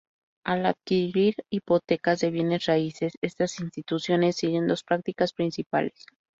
[0.43, 6.07] Al adquirir hipotecas de bienes raíces, estas instituciones siguen dos prácticas principales.